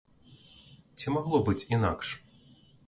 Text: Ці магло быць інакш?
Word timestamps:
Ці 1.03 1.13
магло 1.19 1.43
быць 1.51 1.61
інакш? 1.77 2.07